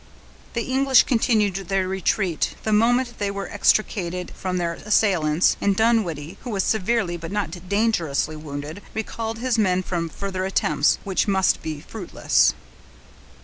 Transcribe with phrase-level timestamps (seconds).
[0.53, 6.39] The English continued their retreat the moment they were extricated from their assailants; and Dunwoodie,
[6.41, 11.61] who was severely, but not dangerously wounded, recalled his men from further attempts, which must
[11.61, 12.55] be fruitless.